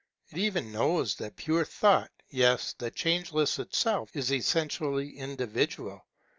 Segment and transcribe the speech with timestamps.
[0.31, 6.07] It even knows that pure thought, yes the Changeless itself, is essentially individual.